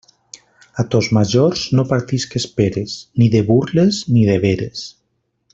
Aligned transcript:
A 0.83 0.85
tos 0.95 1.09
majors 1.17 1.65
no 1.79 1.85
partisques 1.91 2.47
peres, 2.61 2.97
ni 3.23 3.31
de 3.37 3.45
burles 3.53 4.03
ni 4.17 4.29
de 4.31 4.43
veres. 4.49 4.85